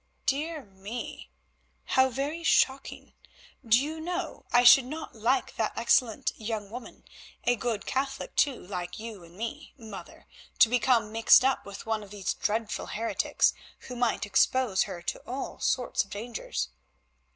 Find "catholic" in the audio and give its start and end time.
7.85-8.35